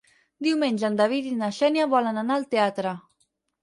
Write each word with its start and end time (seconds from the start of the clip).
Diumenge 0.47 0.87
en 0.89 0.97
David 1.03 1.29
i 1.33 1.35
na 1.43 1.51
Xènia 1.61 1.87
volen 1.95 2.21
anar 2.25 2.41
al 2.43 2.53
teatre. 2.57 3.01